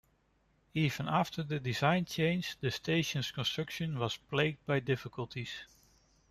Even 0.73 1.07
after 1.07 1.43
the 1.43 1.59
design 1.59 2.05
change, 2.05 2.57
the 2.59 2.71
station's 2.71 3.29
construction 3.31 3.99
was 3.99 4.17
plagued 4.17 4.65
by 4.65 4.79
difficulties. 4.79 5.51